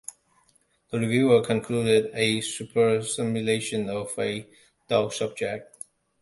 [0.89, 4.49] The reviewer concluded: "A superb simulation of a
[4.87, 5.77] dull subject".